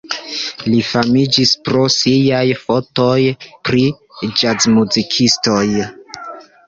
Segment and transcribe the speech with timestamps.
[0.69, 3.19] Li famiĝis pro siaj fotoj
[3.69, 3.85] pri
[4.41, 5.65] ĵazmuzikistoj.